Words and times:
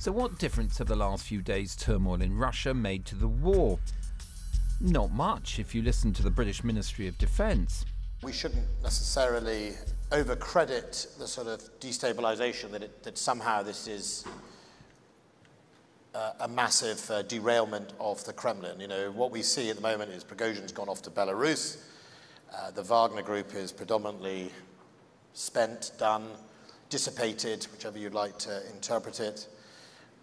So, 0.00 0.12
what 0.12 0.38
difference 0.38 0.78
have 0.78 0.86
the 0.86 0.94
last 0.94 1.26
few 1.26 1.42
days' 1.42 1.74
turmoil 1.74 2.22
in 2.22 2.38
Russia 2.38 2.72
made 2.72 3.04
to 3.06 3.16
the 3.16 3.26
war? 3.26 3.80
Not 4.80 5.10
much 5.10 5.58
if 5.58 5.74
you 5.74 5.82
listen 5.82 6.12
to 6.12 6.22
the 6.22 6.30
British 6.30 6.62
Ministry 6.62 7.08
of 7.08 7.18
Defence. 7.18 7.84
We 8.22 8.32
shouldn't 8.32 8.64
necessarily 8.80 9.72
overcredit 10.12 11.18
the 11.18 11.26
sort 11.26 11.48
of 11.48 11.60
destabilization 11.80 12.70
that, 12.70 13.02
that 13.02 13.18
somehow 13.18 13.64
this 13.64 13.88
is 13.88 14.24
uh, 16.14 16.30
a 16.40 16.48
massive 16.48 17.10
uh, 17.10 17.22
derailment 17.22 17.92
of 17.98 18.24
the 18.24 18.32
Kremlin. 18.32 18.78
You 18.78 18.86
know, 18.86 19.10
what 19.10 19.32
we 19.32 19.42
see 19.42 19.68
at 19.68 19.76
the 19.76 19.82
moment 19.82 20.12
is 20.12 20.22
Prigozhin's 20.22 20.70
gone 20.70 20.88
off 20.88 21.02
to 21.02 21.10
Belarus. 21.10 21.82
Uh, 22.54 22.70
the 22.70 22.82
Wagner 22.82 23.22
group 23.22 23.52
is 23.52 23.72
predominantly 23.72 24.52
spent, 25.34 25.90
done, 25.98 26.28
dissipated, 26.88 27.66
whichever 27.72 27.98
you'd 27.98 28.14
like 28.14 28.38
to 28.38 28.62
interpret 28.70 29.18
it. 29.18 29.48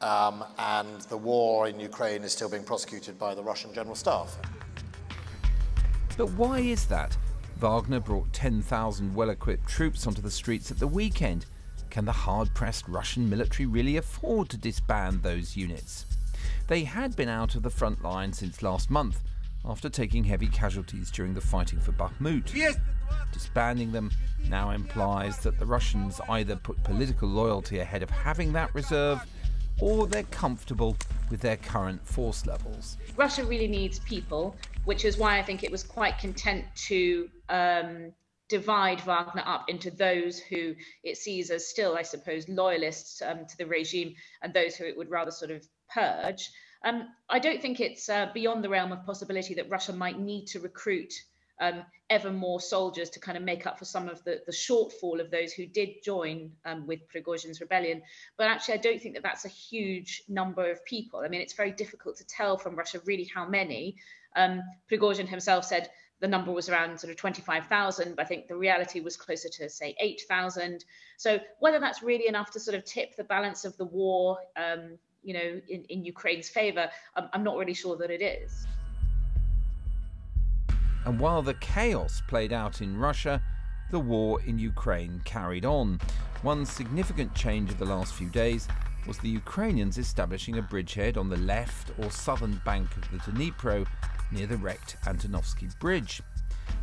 Um, 0.00 0.44
and 0.58 1.00
the 1.02 1.16
war 1.16 1.68
in 1.68 1.80
Ukraine 1.80 2.22
is 2.22 2.32
still 2.32 2.48
being 2.48 2.64
prosecuted 2.64 3.18
by 3.18 3.34
the 3.34 3.42
Russian 3.42 3.72
General 3.72 3.94
Staff. 3.94 4.36
But 6.16 6.30
why 6.32 6.60
is 6.60 6.86
that? 6.86 7.16
Wagner 7.56 8.00
brought 8.00 8.32
10,000 8.32 9.14
well 9.14 9.30
equipped 9.30 9.68
troops 9.68 10.06
onto 10.06 10.20
the 10.20 10.30
streets 10.30 10.70
at 10.70 10.78
the 10.78 10.86
weekend. 10.86 11.46
Can 11.90 12.04
the 12.04 12.12
hard 12.12 12.52
pressed 12.54 12.88
Russian 12.88 13.30
military 13.30 13.66
really 13.66 13.96
afford 13.96 14.48
to 14.50 14.56
disband 14.56 15.22
those 15.22 15.56
units? 15.56 16.06
They 16.66 16.84
had 16.84 17.14
been 17.16 17.28
out 17.28 17.54
of 17.54 17.62
the 17.62 17.70
front 17.70 18.02
line 18.02 18.32
since 18.32 18.62
last 18.62 18.90
month 18.90 19.20
after 19.64 19.88
taking 19.88 20.24
heavy 20.24 20.48
casualties 20.48 21.10
during 21.10 21.34
the 21.34 21.40
fighting 21.40 21.80
for 21.80 21.92
Bakhmut. 21.92 22.76
Disbanding 23.32 23.92
them 23.92 24.10
now 24.48 24.70
implies 24.70 25.38
that 25.38 25.58
the 25.58 25.66
Russians 25.66 26.20
either 26.28 26.56
put 26.56 26.82
political 26.84 27.28
loyalty 27.28 27.78
ahead 27.78 28.02
of 28.02 28.10
having 28.10 28.52
that 28.52 28.74
reserve 28.74 29.24
or 29.80 30.06
they're 30.06 30.22
comfortable 30.24 30.96
with 31.30 31.40
their 31.40 31.56
current 31.56 32.06
force 32.06 32.46
levels. 32.46 32.96
Russia 33.16 33.44
really 33.44 33.68
needs 33.68 33.98
people, 34.00 34.56
which 34.84 35.04
is 35.04 35.18
why 35.18 35.38
I 35.38 35.42
think 35.42 35.62
it 35.62 35.70
was 35.70 35.82
quite 35.82 36.18
content 36.18 36.64
to 36.88 37.28
um, 37.48 38.12
divide 38.48 39.00
Wagner 39.00 39.42
up 39.46 39.68
into 39.68 39.90
those 39.90 40.38
who 40.38 40.74
it 41.02 41.16
sees 41.16 41.50
as 41.50 41.66
still, 41.66 41.96
I 41.96 42.02
suppose, 42.02 42.48
loyalists 42.48 43.22
um, 43.22 43.46
to 43.46 43.56
the 43.56 43.66
regime 43.66 44.14
and 44.42 44.52
those 44.52 44.76
who 44.76 44.84
it 44.84 44.96
would 44.96 45.10
rather 45.10 45.30
sort 45.30 45.50
of 45.50 45.66
purge. 45.92 46.50
Um, 46.84 47.08
I 47.30 47.38
don't 47.38 47.62
think 47.62 47.80
it's 47.80 48.08
uh, 48.08 48.30
beyond 48.34 48.62
the 48.62 48.68
realm 48.68 48.92
of 48.92 49.06
possibility 49.06 49.54
that 49.54 49.70
Russia 49.70 49.92
might 49.92 50.18
need 50.18 50.46
to 50.48 50.60
recruit 50.60 51.12
um, 51.60 51.84
ever 52.10 52.30
more 52.30 52.60
soldiers 52.60 53.10
to 53.10 53.20
kind 53.20 53.38
of 53.38 53.44
make 53.44 53.66
up 53.66 53.78
for 53.78 53.84
some 53.84 54.08
of 54.08 54.22
the, 54.24 54.40
the 54.46 54.52
shortfall 54.52 55.20
of 55.20 55.30
those 55.30 55.52
who 55.52 55.66
did 55.66 56.02
join 56.04 56.50
um, 56.64 56.86
with 56.86 57.00
Prigozhin's 57.08 57.60
rebellion. 57.60 58.02
But 58.36 58.48
actually, 58.48 58.74
I 58.74 58.78
don't 58.78 59.00
think 59.00 59.14
that 59.14 59.22
that's 59.22 59.44
a 59.44 59.48
huge 59.48 60.22
number 60.28 60.70
of 60.70 60.84
people. 60.84 61.22
I 61.24 61.28
mean, 61.28 61.40
it's 61.40 61.54
very 61.54 61.72
difficult 61.72 62.16
to 62.16 62.26
tell 62.26 62.56
from 62.56 62.76
Russia 62.76 63.00
really 63.04 63.30
how 63.34 63.48
many. 63.48 63.96
Um, 64.36 64.62
Prigozhin 64.90 65.28
himself 65.28 65.64
said 65.64 65.90
the 66.20 66.28
number 66.28 66.52
was 66.52 66.68
around 66.68 66.98
sort 66.98 67.10
of 67.10 67.16
25,000, 67.16 68.16
but 68.16 68.24
I 68.24 68.28
think 68.28 68.48
the 68.48 68.56
reality 68.56 69.00
was 69.00 69.16
closer 69.16 69.48
to, 69.48 69.68
say, 69.68 69.94
8,000. 70.00 70.84
So 71.16 71.38
whether 71.60 71.78
that's 71.78 72.02
really 72.02 72.28
enough 72.28 72.50
to 72.52 72.60
sort 72.60 72.76
of 72.76 72.84
tip 72.84 73.16
the 73.16 73.24
balance 73.24 73.64
of 73.64 73.76
the 73.76 73.84
war, 73.84 74.38
um, 74.56 74.98
you 75.22 75.34
know, 75.34 75.60
in, 75.68 75.84
in 75.84 76.04
Ukraine's 76.04 76.48
favor, 76.48 76.88
I'm, 77.16 77.28
I'm 77.32 77.44
not 77.44 77.56
really 77.56 77.74
sure 77.74 77.96
that 77.96 78.10
it 78.10 78.22
is. 78.22 78.66
And 81.04 81.20
while 81.20 81.42
the 81.42 81.54
chaos 81.54 82.22
played 82.26 82.52
out 82.52 82.80
in 82.80 82.98
Russia, 82.98 83.42
the 83.90 84.00
war 84.00 84.40
in 84.42 84.58
Ukraine 84.58 85.20
carried 85.24 85.64
on. 85.64 86.00
One 86.42 86.64
significant 86.64 87.34
change 87.34 87.70
of 87.70 87.78
the 87.78 87.84
last 87.84 88.14
few 88.14 88.28
days 88.28 88.68
was 89.06 89.18
the 89.18 89.28
Ukrainians 89.28 89.98
establishing 89.98 90.58
a 90.58 90.62
bridgehead 90.62 91.18
on 91.18 91.28
the 91.28 91.36
left 91.36 91.90
or 91.98 92.10
southern 92.10 92.60
bank 92.64 92.88
of 92.96 93.10
the 93.10 93.18
Dnipro 93.30 93.86
near 94.32 94.46
the 94.46 94.56
wrecked 94.56 94.96
Antonovsky 95.04 95.78
Bridge. 95.78 96.22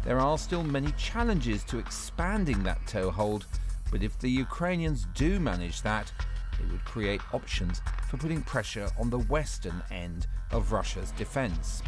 There 0.03 0.19
are 0.19 0.37
still 0.37 0.63
many 0.63 0.91
challenges 0.93 1.63
to 1.65 1.79
expanding 1.79 2.63
that 2.63 2.85
toehold, 2.87 3.45
but 3.91 4.03
if 4.03 4.17
the 4.19 4.29
Ukrainians 4.29 5.07
do 5.15 5.39
manage 5.39 5.81
that, 5.81 6.11
it 6.59 6.71
would 6.71 6.85
create 6.85 7.21
options 7.33 7.81
for 8.07 8.17
putting 8.17 8.41
pressure 8.43 8.89
on 8.99 9.09
the 9.09 9.19
western 9.19 9.81
end 9.91 10.27
of 10.51 10.71
Russia's 10.71 11.11
defence. 11.11 11.81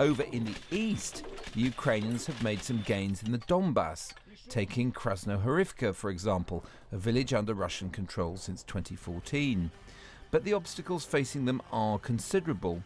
Over 0.00 0.22
in 0.22 0.46
the 0.46 0.54
east, 0.70 1.24
the 1.52 1.60
Ukrainians 1.60 2.24
have 2.24 2.42
made 2.42 2.62
some 2.62 2.80
gains 2.86 3.22
in 3.22 3.32
the 3.32 3.38
Donbass, 3.40 4.14
taking 4.48 4.92
Krasnohorivka, 4.92 5.94
for 5.94 6.08
example, 6.08 6.64
a 6.90 6.96
village 6.96 7.34
under 7.34 7.52
Russian 7.52 7.90
control 7.90 8.38
since 8.38 8.62
2014. 8.62 9.70
But 10.30 10.44
the 10.44 10.54
obstacles 10.54 11.04
facing 11.04 11.44
them 11.44 11.60
are 11.70 11.98
considerable. 11.98 12.82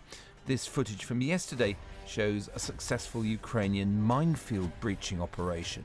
This 0.46 0.66
footage 0.66 1.04
from 1.04 1.20
yesterday 1.20 1.76
shows 2.04 2.50
a 2.52 2.58
successful 2.58 3.24
Ukrainian 3.24 4.02
minefield 4.02 4.72
breaching 4.80 5.22
operation. 5.22 5.84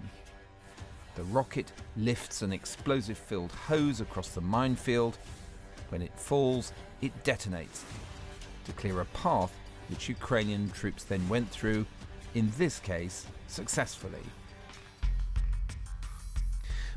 The 1.14 1.24
rocket 1.26 1.72
lifts 1.96 2.42
an 2.42 2.52
explosive 2.52 3.20
filled 3.20 3.52
hose 3.52 4.02
across 4.02 4.30
the 4.30 4.42
minefield. 4.42 5.20
When 5.90 6.02
it 6.02 6.18
falls, 6.18 6.74
it 7.04 7.24
detonates 7.24 7.84
to 8.66 8.72
clear 8.72 9.02
a 9.02 9.06
path 9.06 9.54
which 9.90 10.10
Ukrainian 10.10 10.70
troops 10.70 11.04
then 11.04 11.28
went 11.30 11.50
through, 11.50 11.86
in 12.36 12.52
this 12.58 12.80
case, 12.80 13.26
successfully. 13.48 14.24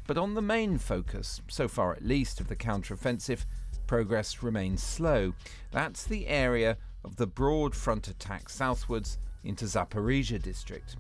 But 0.06 0.18
on 0.18 0.34
the 0.34 0.42
main 0.42 0.78
focus, 0.78 1.40
so 1.48 1.68
far 1.68 1.92
at 1.92 2.04
least, 2.04 2.40
of 2.40 2.48
the 2.48 2.56
counteroffensive, 2.56 3.44
progress 3.86 4.42
remains 4.42 4.82
slow. 4.82 5.34
That's 5.70 6.04
the 6.04 6.26
area 6.26 6.76
of 7.04 7.16
the 7.16 7.26
broad 7.26 7.74
front 7.74 8.08
attack 8.08 8.48
southwards 8.48 9.18
into 9.44 9.64
Zaporizhia 9.64 10.42
district. 10.42 10.96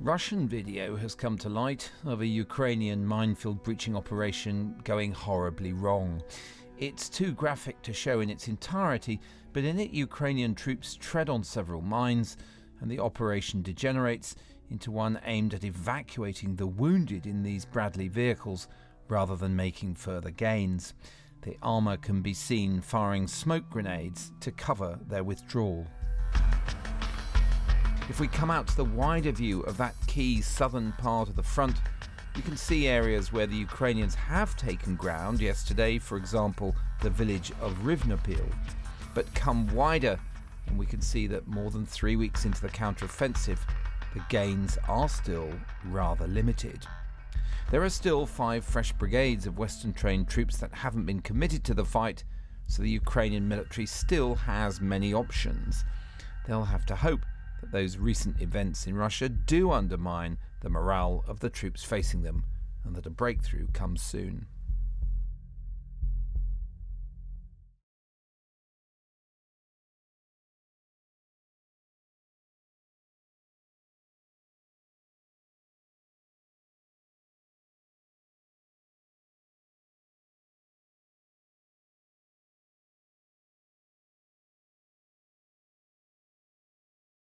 Russian 0.00 0.48
video 0.48 0.96
has 0.96 1.14
come 1.14 1.38
to 1.38 1.48
light 1.48 1.90
of 2.04 2.20
a 2.20 2.26
Ukrainian 2.26 3.06
minefield 3.06 3.62
breaching 3.62 3.96
operation 3.96 4.74
going 4.82 5.12
horribly 5.12 5.72
wrong. 5.72 6.22
It's 6.82 7.08
too 7.08 7.30
graphic 7.30 7.80
to 7.82 7.92
show 7.92 8.18
in 8.18 8.28
its 8.28 8.48
entirety, 8.48 9.20
but 9.52 9.62
in 9.62 9.78
it, 9.78 9.92
Ukrainian 9.92 10.52
troops 10.52 10.96
tread 10.96 11.30
on 11.30 11.44
several 11.44 11.80
mines, 11.80 12.36
and 12.80 12.90
the 12.90 12.98
operation 12.98 13.62
degenerates 13.62 14.34
into 14.68 14.90
one 14.90 15.20
aimed 15.24 15.54
at 15.54 15.62
evacuating 15.62 16.56
the 16.56 16.66
wounded 16.66 17.24
in 17.24 17.44
these 17.44 17.64
Bradley 17.64 18.08
vehicles 18.08 18.66
rather 19.06 19.36
than 19.36 19.54
making 19.54 19.94
further 19.94 20.32
gains. 20.32 20.94
The 21.42 21.56
armour 21.62 21.98
can 21.98 22.20
be 22.20 22.34
seen 22.34 22.80
firing 22.80 23.28
smoke 23.28 23.70
grenades 23.70 24.32
to 24.40 24.50
cover 24.50 24.98
their 25.06 25.22
withdrawal. 25.22 25.86
If 28.08 28.18
we 28.18 28.26
come 28.26 28.50
out 28.50 28.66
to 28.66 28.76
the 28.76 28.84
wider 28.84 29.30
view 29.30 29.60
of 29.60 29.76
that 29.76 29.94
key 30.08 30.40
southern 30.40 30.90
part 30.98 31.28
of 31.28 31.36
the 31.36 31.44
front, 31.44 31.76
you 32.36 32.42
can 32.42 32.56
see 32.56 32.88
areas 32.88 33.32
where 33.32 33.46
the 33.46 33.56
Ukrainians 33.56 34.14
have 34.14 34.56
taken 34.56 34.96
ground 34.96 35.40
yesterday, 35.40 35.98
for 35.98 36.16
example, 36.16 36.74
the 37.02 37.10
village 37.10 37.52
of 37.60 37.72
Rivnopil. 37.84 38.50
But 39.14 39.32
come 39.34 39.72
wider, 39.74 40.18
and 40.66 40.78
we 40.78 40.86
can 40.86 41.02
see 41.02 41.26
that 41.26 41.46
more 41.46 41.70
than 41.70 41.84
three 41.84 42.16
weeks 42.16 42.44
into 42.46 42.62
the 42.62 42.70
counteroffensive, 42.70 43.58
the 44.14 44.24
gains 44.30 44.78
are 44.88 45.08
still 45.08 45.52
rather 45.84 46.26
limited. 46.26 46.86
There 47.70 47.82
are 47.82 47.90
still 47.90 48.26
five 48.26 48.64
fresh 48.64 48.92
brigades 48.92 49.46
of 49.46 49.58
Western 49.58 49.92
trained 49.92 50.28
troops 50.28 50.56
that 50.58 50.72
haven't 50.72 51.06
been 51.06 51.20
committed 51.20 51.64
to 51.64 51.74
the 51.74 51.84
fight, 51.84 52.24
so 52.66 52.82
the 52.82 52.90
Ukrainian 52.90 53.48
military 53.48 53.86
still 53.86 54.34
has 54.34 54.80
many 54.80 55.12
options. 55.12 55.84
They'll 56.46 56.64
have 56.64 56.86
to 56.86 56.96
hope 56.96 57.26
that 57.60 57.72
those 57.72 57.98
recent 57.98 58.40
events 58.40 58.86
in 58.86 58.94
Russia 58.94 59.28
do 59.28 59.70
undermine 59.70 60.38
the 60.62 60.70
morale 60.70 61.24
of 61.26 61.40
the 61.40 61.50
troops 61.50 61.84
facing 61.84 62.22
them 62.22 62.44
and 62.84 62.96
that 62.96 63.06
a 63.06 63.10
breakthrough 63.10 63.66
comes 63.72 64.00
soon. 64.00 64.46